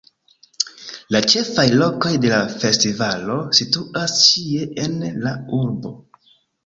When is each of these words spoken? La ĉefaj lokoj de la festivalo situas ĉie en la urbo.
La 1.15 1.19
ĉefaj 1.33 1.65
lokoj 1.81 2.13
de 2.25 2.31
la 2.33 2.39
festivalo 2.63 3.37
situas 3.59 4.17
ĉie 4.25 4.67
en 4.87 4.97
la 5.27 5.35
urbo. 5.63 5.93